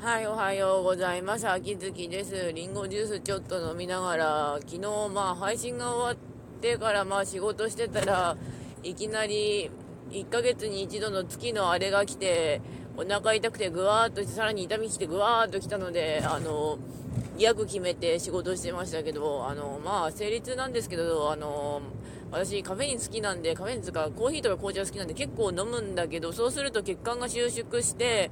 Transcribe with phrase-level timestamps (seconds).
[0.00, 1.48] はい、おはようございます。
[1.48, 2.52] 秋月です。
[2.52, 4.80] リンゴジュースちょっと飲みながら、昨日、
[5.12, 6.22] まあ、配信が終わ
[6.56, 8.36] ってから、まあ、仕事してたら、
[8.84, 9.72] いきなり、
[10.12, 12.60] 1ヶ月に1度の月のあれが来て、
[12.96, 16.78] お腹痛くてぐわーっとして、さらに痛みきてぐわーっと来たので、あの、
[17.38, 21.80] 役決めて仕事してましたけど、あの、まあ、成立なんですけど、あの、
[22.30, 28.30] 私、カフェイン好きなんで、カフェインとかコーヒーとか紅茶好きなんで結構飲むんだけど、そうすると血管が収縮して、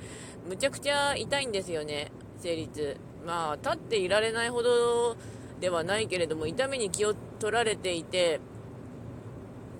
[0.48, 2.96] むちゃくちゃ痛いんですよね、生理痛。
[3.26, 5.16] まあ、立っていられないほど
[5.60, 8.40] ではないけれども、痛みに気を取られていて、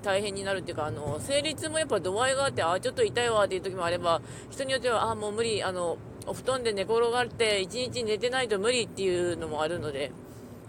[0.02, 10.10] 大変になるっていうか、あの、生理痛もやっぱ度合いがあって、あ、ちょっと痛いわっていう時もあれば、人によっては、あ、もう無理、あの、お布団で寝転がって一日寝てないと無理っていうのもあるので、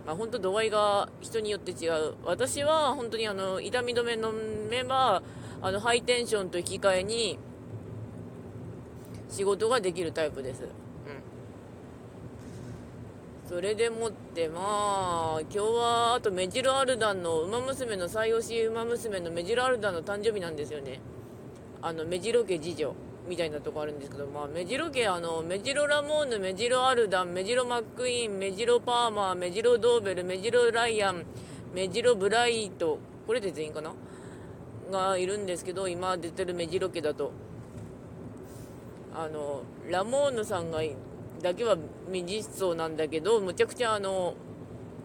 [0.05, 2.15] まあ、本当度合いが人によって違う。
[2.23, 4.31] 私は本当にあの、痛み止め飲
[4.69, 5.21] めば、
[5.61, 7.39] あの、ハイテンションと引き換えに、
[9.29, 10.63] 仕事ができるタイプです。
[10.63, 10.69] うん。
[13.49, 21.01] それでもって、まあ、今日は、あと、メジロアルダンの、馬娘の最推し馬娘のメジロアルダンの誕生日なんですよね。
[21.81, 22.93] あの、メジロ家次女。
[23.27, 31.25] みたいなとこあるんですけど、まあ、メジロ家、あの、メジロラモーヌ、メジロアルダン、メジロマックイーン、メジロパーマー、メジロドーベル、メジロライアン、
[31.73, 33.93] メジロブライト、これで全員かな？
[34.89, 37.33] がいるんですけど、今出てるメジロ家だと。
[39.13, 40.81] あの、ラモーヌさんが、
[41.41, 41.75] だけは
[42.11, 44.35] 未実装なんだけど、むちゃくちゃあの、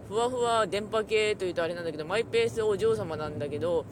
[0.08, 3.84] ふわふわ電波系というとあれなんだけど、マイペースお嬢様なんだけど、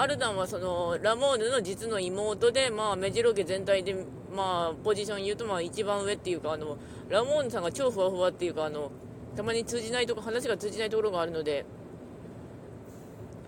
[0.00, 3.96] アルダンはそのラモーヌの実の妹で、まあ、メジロ家全体で、
[4.32, 8.92] まあ、ポジション言うとまあ一番上っていうかあのラモーヌさんが超ふわふわっていうかあの
[9.34, 11.66] たまに通じないとこ話が通じないところがあるので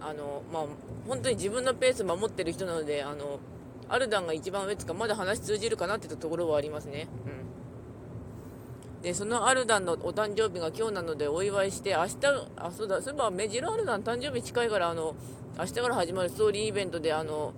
[0.03, 0.65] あの、まあ、
[1.07, 3.39] 本当に自分のペース守ってる人なのであの
[3.89, 7.07] アルダンが一番上つかまだ話通じるかなってところはありますね。
[7.27, 7.60] うん
[9.03, 12.17] でそのアルダンのお誕生日が今日なのでお祝いして明日
[12.57, 15.15] あそうだそういえばメジロアルダン誕生日近いからあの
[15.59, 17.55] 明日から始まるストーリーイベントであの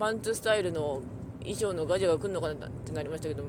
[0.00, 1.00] パンツスタイルの
[1.40, 3.44] 衣装のガジャが来るのかなってなりましたけど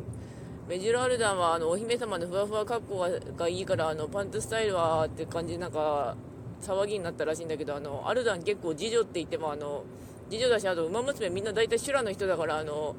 [0.69, 6.16] メジロアルダンはあのお姫様のふわふわ格好ががいいからあのパンツスタイルはって感じでなんか
[6.62, 9.84] 騒ぎになったらしいんだけどあのアルダン結構次女って言ってもあの
[10.30, 12.96] 次女だしあと馬娘みんな大体修羅の人だからあの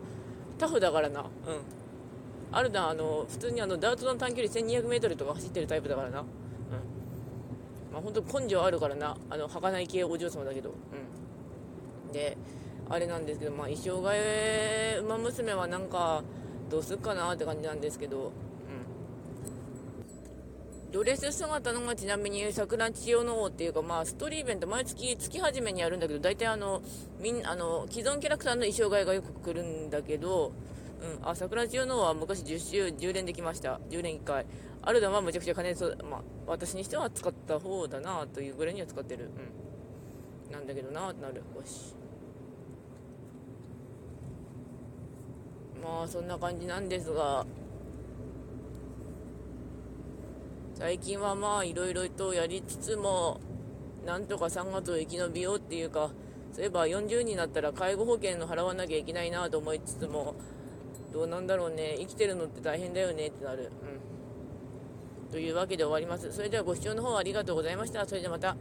[0.58, 1.20] タフだからな。
[1.20, 1.28] うん。
[2.50, 6.20] アルダンあの普通にあのダートの短距離 1200m とか走ってるタイプだからな。
[6.20, 6.26] うん。
[7.92, 9.16] まあ本当根性あるからな。
[9.30, 10.70] あの儚い系お嬢様だけど。
[12.06, 12.12] うん。
[12.12, 12.36] で
[12.88, 16.22] あれなんですけどまあ衣装替え馬娘はなんか
[16.70, 18.32] どうすっかなって感じなんですけど。
[20.90, 26.80] ドレス姿のがちなみに桜千代の王っていうかまあストーリーイベント毎月月初めにやるんだけど大体あの
[27.20, 30.52] みんあの既存キャラクターの衣装替えがよく来るんだけど
[31.00, 33.80] うん、あ桜千代のは昔10周10連できました。
[33.90, 34.46] 10連1回。
[34.82, 39.30] アルダンはむちゃくちゃ金そう、まあ、私にしては使った方だなというぐらいには使ってる。
[40.46, 40.52] うん。
[40.52, 41.36] なんだけどなってなる。
[41.36, 41.94] よし。
[45.82, 47.46] まあそんな感じなんですが。
[50.74, 53.40] 最近はまあいろいろとやりつつも
[54.06, 56.10] なんとか3月を生き延びようっていうか
[56.52, 60.36] そういえば40になったら介護保険の払わなきゃいけないなと思いつつも
[61.12, 63.70] どうなんだろうね生きてるのって大変だよねってなる。
[65.28, 65.30] うん。
[65.30, 66.32] というわけで終わります。
[66.32, 68.06] それではご視聴の方ありがとうございました。
[68.06, 68.56] それではまた。